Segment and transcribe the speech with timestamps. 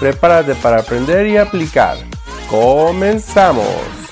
[0.00, 1.96] Prepárate para aprender y aplicar.
[2.50, 4.03] ¡Comenzamos!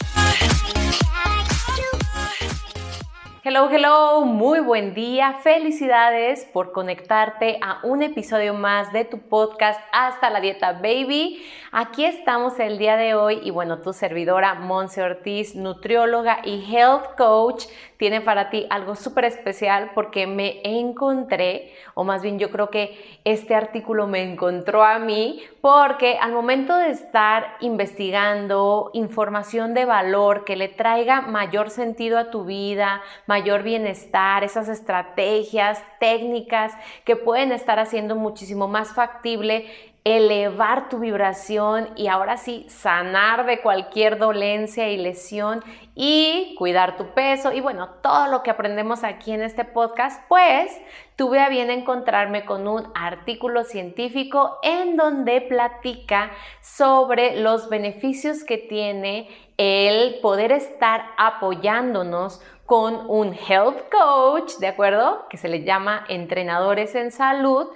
[3.55, 5.35] Hello, hello, muy buen día.
[5.43, 11.45] Felicidades por conectarte a un episodio más de tu podcast Hasta la Dieta Baby.
[11.71, 17.15] Aquí estamos el día de hoy y bueno, tu servidora Monse Ortiz, nutrióloga y health
[17.19, 17.67] coach,
[17.99, 23.21] tiene para ti algo súper especial porque me encontré, o más bien yo creo que
[23.25, 30.45] este artículo me encontró a mí porque al momento de estar investigando información de valor
[30.45, 36.73] que le traiga mayor sentido a tu vida, mayor bienestar, esas estrategias, técnicas
[37.05, 39.67] que pueden estar haciendo muchísimo más factible
[40.05, 45.63] elevar tu vibración y ahora sí sanar de cualquier dolencia y lesión
[45.95, 47.53] y cuidar tu peso.
[47.53, 50.77] Y bueno, todo lo que aprendemos aquí en este podcast, pues
[51.15, 58.59] tuve a bien encontrarme con un artículo científico en donde platica sobre los beneficios que
[58.59, 65.27] tiene el poder estar apoyándonos con un health coach, ¿de acuerdo?
[65.29, 67.67] Que se le llama entrenadores en salud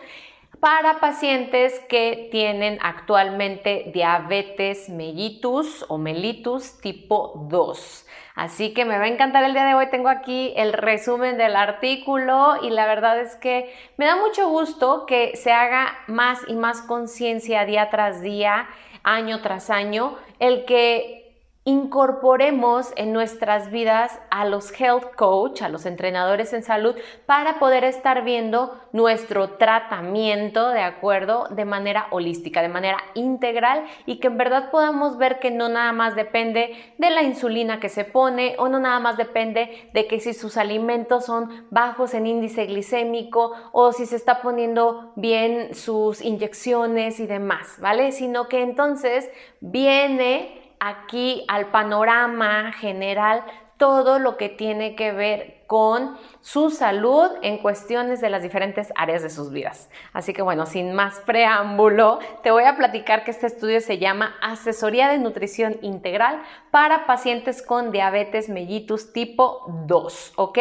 [0.58, 8.06] para pacientes que tienen actualmente diabetes mellitus o mellitus tipo 2.
[8.36, 9.90] Así que me va a encantar el día de hoy.
[9.90, 15.04] Tengo aquí el resumen del artículo y la verdad es que me da mucho gusto
[15.04, 18.66] que se haga más y más conciencia día tras día,
[19.02, 21.25] año tras año, el que
[21.66, 26.94] incorporemos en nuestras vidas a los health coach, a los entrenadores en salud,
[27.26, 31.48] para poder estar viendo nuestro tratamiento, ¿de acuerdo?
[31.50, 35.90] De manera holística, de manera integral y que en verdad podamos ver que no nada
[35.90, 40.20] más depende de la insulina que se pone o no nada más depende de que
[40.20, 46.22] si sus alimentos son bajos en índice glicémico o si se está poniendo bien sus
[46.22, 48.12] inyecciones y demás, ¿vale?
[48.12, 49.28] Sino que entonces
[49.60, 53.44] viene aquí al panorama general
[53.76, 59.22] todo lo que tiene que ver con su salud en cuestiones de las diferentes áreas
[59.22, 59.90] de sus vidas.
[60.12, 64.36] Así que bueno, sin más preámbulo, te voy a platicar que este estudio se llama
[64.40, 70.58] Asesoría de Nutrición Integral para pacientes con diabetes mellitus tipo 2, ¿ok?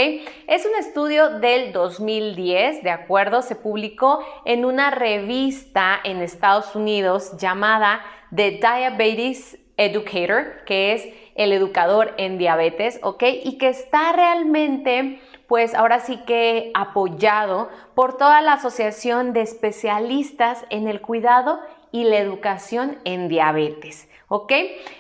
[0.48, 3.44] Es un estudio del 2010, ¿de acuerdo?
[3.44, 8.02] Se publicó en una revista en Estados Unidos llamada
[8.36, 13.24] The Diabetes Educator, que es el educador en diabetes, ¿ok?
[13.44, 20.66] Y que está realmente, pues ahora sí que apoyado por toda la Asociación de Especialistas
[20.70, 21.60] en el Cuidado
[21.92, 24.08] y la Educación en Diabetes.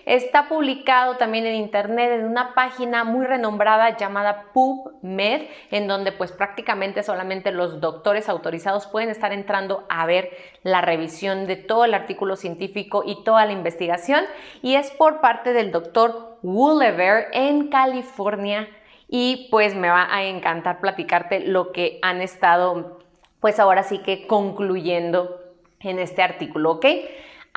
[0.05, 6.31] Está publicado también en internet en una página muy renombrada llamada PubMed, en donde pues
[6.31, 10.29] prácticamente solamente los doctores autorizados pueden estar entrando a ver
[10.63, 14.23] la revisión de todo el artículo científico y toda la investigación
[14.61, 18.67] y es por parte del doctor Woolever en California
[19.07, 22.99] y pues me va a encantar platicarte lo que han estado
[23.39, 25.41] pues ahora sí que concluyendo
[25.79, 26.85] en este artículo, ¿ok?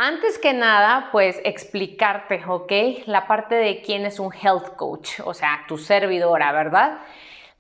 [0.01, 2.73] Antes que nada, pues explicarte, ¿ok?
[3.07, 7.01] La parte de quién es un health coach, o sea, tu servidora, ¿verdad?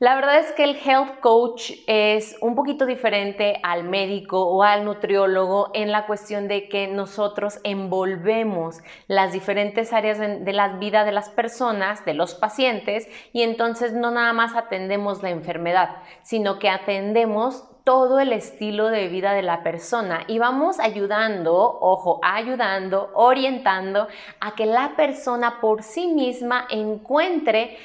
[0.00, 4.84] La verdad es que el health coach es un poquito diferente al médico o al
[4.84, 8.78] nutriólogo en la cuestión de que nosotros envolvemos
[9.08, 14.12] las diferentes áreas de la vida de las personas, de los pacientes, y entonces no
[14.12, 19.62] nada más atendemos la enfermedad, sino que atendemos todo el estilo de vida de la
[19.62, 20.24] persona.
[20.28, 24.06] Y vamos ayudando, ojo, ayudando, orientando
[24.40, 27.78] a que la persona por sí misma encuentre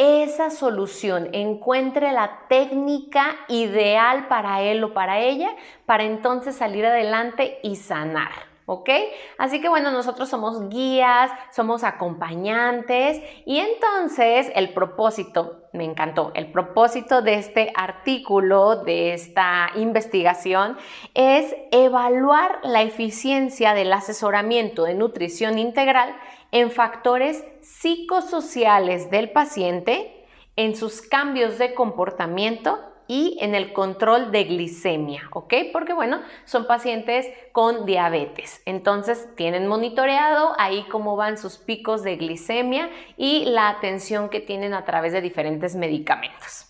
[0.00, 5.50] esa solución, encuentre la técnica ideal para él o para ella
[5.84, 8.50] para entonces salir adelante y sanar.
[8.70, 8.88] ¿ok?
[9.36, 16.52] Así que bueno, nosotros somos guías, somos acompañantes y entonces el propósito, me encantó, el
[16.52, 20.76] propósito de este artículo, de esta investigación,
[21.14, 26.14] es evaluar la eficiencia del asesoramiento de nutrición integral
[26.52, 30.26] en factores psicosociales del paciente,
[30.56, 35.54] en sus cambios de comportamiento y en el control de glicemia, ¿ok?
[35.72, 38.62] Porque bueno, son pacientes con diabetes.
[38.66, 44.74] Entonces tienen monitoreado ahí cómo van sus picos de glicemia y la atención que tienen
[44.74, 46.66] a través de diferentes medicamentos.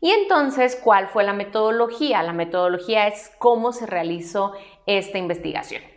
[0.00, 2.24] Y entonces, ¿cuál fue la metodología?
[2.24, 4.52] La metodología es cómo se realizó
[4.86, 5.93] esta investigación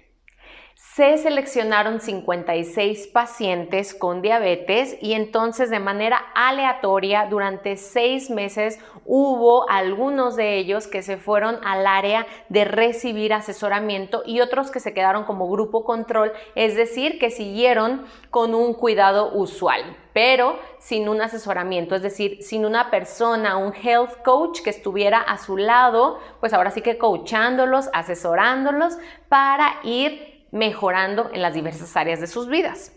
[0.97, 9.69] se seleccionaron 56 pacientes con diabetes y entonces de manera aleatoria durante seis meses hubo
[9.69, 14.95] algunos de ellos que se fueron al área de recibir asesoramiento y otros que se
[14.95, 19.83] quedaron como grupo control, es decir, que siguieron con un cuidado usual
[20.13, 25.37] pero sin un asesoramiento, es decir, sin una persona, un health coach que estuviera a
[25.37, 28.97] su lado, pues ahora sí que coachándolos, asesorándolos
[29.29, 32.93] para ir mejorando en las diversas áreas de sus vidas.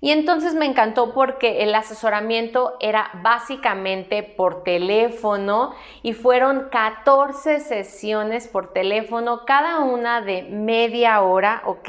[0.00, 8.48] Y entonces me encantó porque el asesoramiento era básicamente por teléfono y fueron 14 sesiones
[8.48, 11.88] por teléfono, cada una de media hora, ¿ok?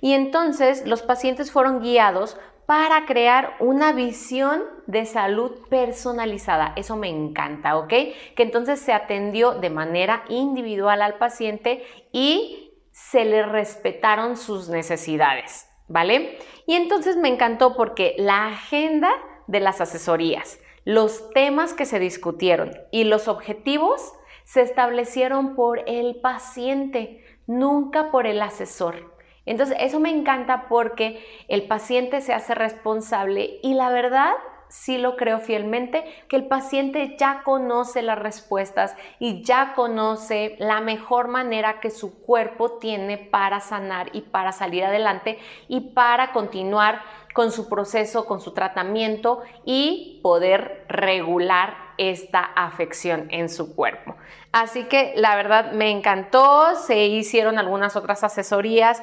[0.00, 2.36] Y entonces los pacientes fueron guiados
[2.66, 6.72] para crear una visión de salud personalizada.
[6.76, 7.88] Eso me encanta, ¿ok?
[7.88, 12.63] Que entonces se atendió de manera individual al paciente y
[12.94, 16.38] se le respetaron sus necesidades, ¿vale?
[16.64, 19.10] Y entonces me encantó porque la agenda
[19.48, 24.12] de las asesorías, los temas que se discutieron y los objetivos
[24.44, 29.12] se establecieron por el paciente, nunca por el asesor.
[29.44, 34.34] Entonces, eso me encanta porque el paciente se hace responsable y la verdad
[34.68, 40.80] sí lo creo fielmente, que el paciente ya conoce las respuestas y ya conoce la
[40.80, 45.38] mejor manera que su cuerpo tiene para sanar y para salir adelante
[45.68, 47.02] y para continuar
[47.34, 54.16] con su proceso, con su tratamiento y poder regular esta afección en su cuerpo.
[54.52, 59.02] Así que la verdad me encantó, se hicieron algunas otras asesorías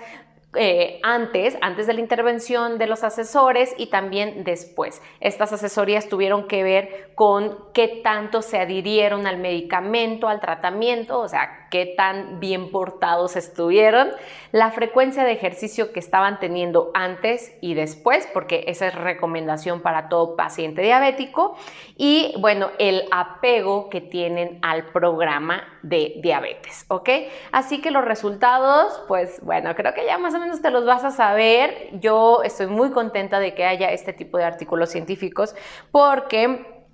[0.53, 5.01] eh, antes, antes de la intervención de los asesores y también después.
[5.21, 11.27] Estas asesorías tuvieron que ver con qué tanto se adhirieron al medicamento, al tratamiento, o
[11.29, 14.09] sea, qué tan bien portados estuvieron,
[14.51, 20.09] la frecuencia de ejercicio que estaban teniendo antes y después, porque esa es recomendación para
[20.09, 21.55] todo paciente diabético,
[21.95, 27.09] y bueno, el apego que tienen al programa de diabetes, ¿ok?
[27.51, 31.03] Así que los resultados, pues bueno, creo que ya más o menos te los vas
[31.03, 31.89] a saber.
[31.93, 35.55] Yo estoy muy contenta de que haya este tipo de artículos científicos
[35.91, 36.85] porque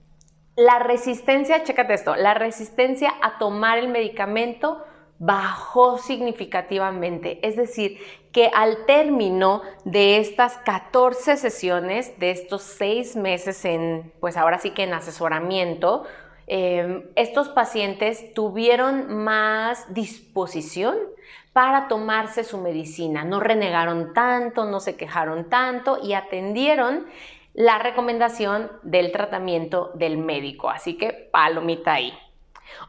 [0.55, 4.83] la resistencia, chécate esto, la resistencia a tomar el medicamento
[5.19, 7.45] bajó significativamente.
[7.47, 7.99] Es decir,
[8.31, 14.71] que al término de estas 14 sesiones, de estos seis meses en, pues ahora sí
[14.71, 16.05] que en asesoramiento,
[16.47, 20.97] em, estos pacientes tuvieron más disposición
[21.53, 23.23] para tomarse su medicina.
[23.23, 27.05] No renegaron tanto, no se quejaron tanto y atendieron
[27.53, 30.69] la recomendación del tratamiento del médico.
[30.69, 32.13] Así que palomita ahí.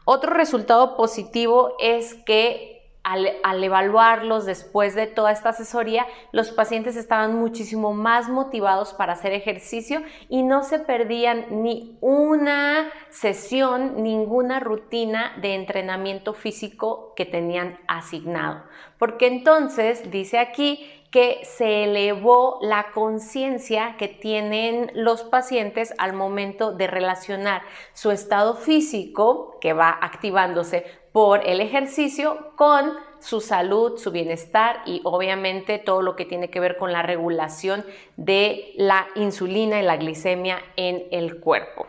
[0.05, 2.78] Otro resultado positivo es que
[3.09, 9.33] al, evaluarlos después de toda esta asesoría, los pacientes estaban muchísimo más motivados para hacer
[9.33, 17.79] ejercicio y no se perdían ni una sesión, ninguna rutina de entrenamiento físico que tenían
[17.87, 18.63] asignado.
[18.99, 26.71] Porque entonces, dice aquí, que se elevó la conciencia que tienen los pacientes al momento
[26.71, 34.11] de relacionar su estado físico, que va activándose por el ejercicio, con su salud, su
[34.11, 37.85] bienestar y obviamente todo lo que tiene que ver con la regulación
[38.17, 41.87] de la insulina y la glicemia en el cuerpo.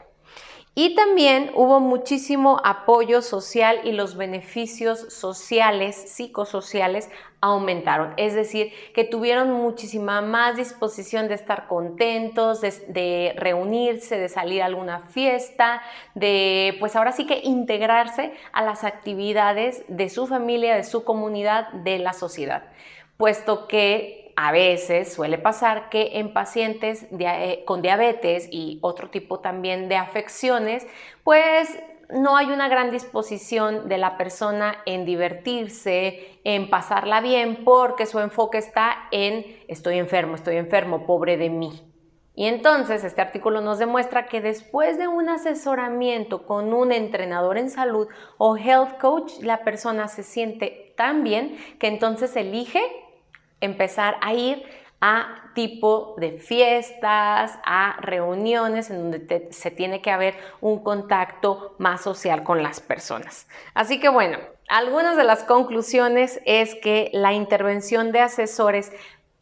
[0.74, 7.10] Y también hubo muchísimo apoyo social y los beneficios sociales, psicosociales,
[7.40, 8.14] aumentaron.
[8.16, 14.66] Es decir, que tuvieron muchísima más disposición de estar contentos, de, reunirse, de salir a
[14.66, 15.82] alguna fiesta,
[16.14, 21.72] de pues ahora sí que integrarse a las actividades de su familia, de su comunidad,
[21.72, 22.62] de la sociedad.
[23.16, 29.40] Puesto que a veces suele pasar que en pacientes eh, con diabetes y otro tipo
[29.40, 30.86] también de afecciones,
[31.24, 31.78] pues
[32.08, 38.18] no hay una gran disposición de la persona en divertirse, en pasarla bien, porque su
[38.18, 41.82] enfoque está en estoy enfermo, estoy enfermo, pobre de mí.
[42.34, 47.68] Y entonces este artículo nos demuestra que después de un asesoramiento con un entrenador en
[47.68, 52.80] salud o health coach, la persona se siente tan bien que entonces elige
[53.60, 54.64] empezar a ir
[55.00, 62.02] a tipo de fiestas, a reuniones en donde se tiene que haber un contacto más
[62.02, 63.48] social con las personas.
[63.74, 64.38] Así que bueno,
[64.68, 68.92] algunas de las conclusiones es que la intervención de asesores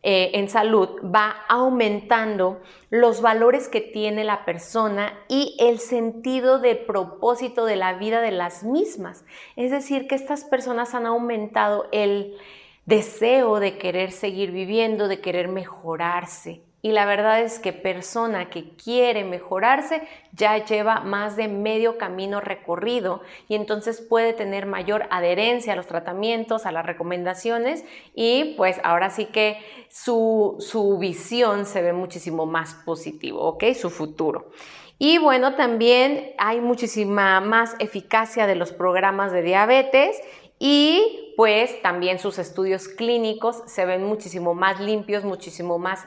[0.04, 6.76] eh, en salud va aumentando los valores que tiene la persona y el sentido de
[6.76, 9.24] propósito de la vida de las mismas.
[9.56, 12.36] Es decir, que estas personas han aumentado el
[12.88, 16.62] deseo de querer seguir viviendo, de querer mejorarse.
[16.80, 20.00] Y la verdad es que persona que quiere mejorarse
[20.32, 25.86] ya lleva más de medio camino recorrido y entonces puede tener mayor adherencia a los
[25.86, 29.58] tratamientos, a las recomendaciones y pues ahora sí que
[29.90, 33.64] su, su visión se ve muchísimo más positivo, ¿ok?
[33.74, 34.50] Su futuro.
[35.00, 40.16] Y bueno, también hay muchísima más eficacia de los programas de diabetes
[40.58, 46.06] y pues también sus estudios clínicos se ven muchísimo más limpios, muchísimo más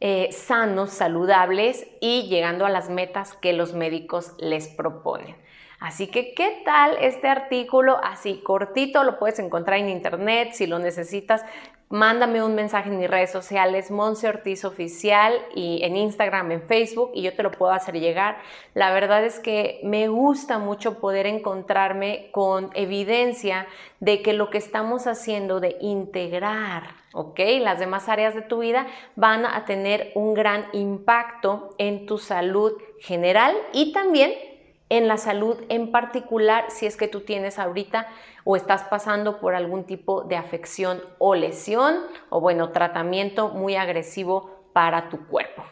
[0.00, 5.36] eh, sanos, saludables y llegando a las metas que los médicos les proponen.
[5.82, 7.98] Así que, ¿qué tal este artículo?
[8.04, 10.52] Así cortito, lo puedes encontrar en internet.
[10.52, 11.44] Si lo necesitas,
[11.92, 17.10] mándame un mensaje en mis redes sociales, Monse Ortiz Oficial, y en Instagram, en Facebook,
[17.12, 18.38] y yo te lo puedo hacer llegar.
[18.72, 23.66] La verdad es que me gusta mucho poder encontrarme con evidencia
[24.00, 27.38] de que lo que estamos haciendo de integrar, ¿ok?
[27.60, 32.72] Las demás áreas de tu vida van a tener un gran impacto en tu salud
[33.00, 34.32] general y también
[34.92, 38.08] en la salud en particular si es que tú tienes ahorita
[38.44, 41.96] o estás pasando por algún tipo de afección o lesión
[42.28, 45.64] o bueno, tratamiento muy agresivo para tu cuerpo.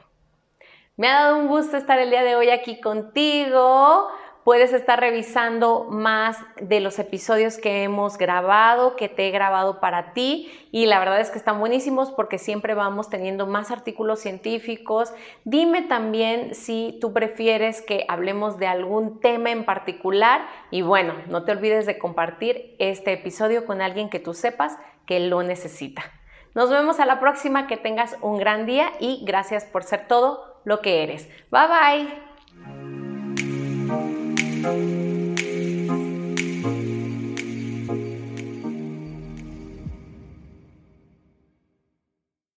[0.96, 4.08] Me ha dado un gusto estar el día de hoy aquí contigo
[4.44, 10.12] puedes estar revisando más de los episodios que hemos grabado, que te he grabado para
[10.12, 15.12] ti y la verdad es que están buenísimos porque siempre vamos teniendo más artículos científicos.
[15.44, 21.44] Dime también si tú prefieres que hablemos de algún tema en particular y bueno, no
[21.44, 26.02] te olvides de compartir este episodio con alguien que tú sepas que lo necesita.
[26.54, 30.60] Nos vemos a la próxima, que tengas un gran día y gracias por ser todo
[30.64, 31.28] lo que eres.
[31.50, 32.29] Bye bye.
[34.62, 34.99] Thank you.